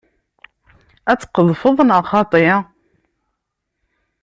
Ad 1.11 1.19
tqedfeḍ 1.19 1.77
neɣ 1.83 2.01
xaṭi? 2.11 2.47